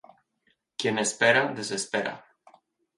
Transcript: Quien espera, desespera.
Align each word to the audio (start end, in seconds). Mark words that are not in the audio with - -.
Quien 0.79 0.97
espera, 1.03 1.45
desespera. 1.63 2.19